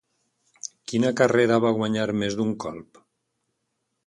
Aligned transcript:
Quina 0.91 1.11
carrera 1.21 1.59
va 1.67 1.75
guanyar 1.81 2.09
més 2.23 2.39
d'un 2.41 2.53
cop? 2.65 3.03